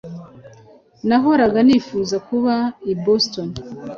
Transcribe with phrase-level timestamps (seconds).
[1.07, 2.55] Nahoraga nifuza kuba
[2.91, 3.49] i Boston.